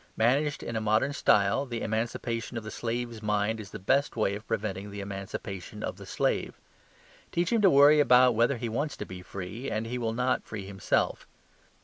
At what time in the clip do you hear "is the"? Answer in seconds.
3.59-3.77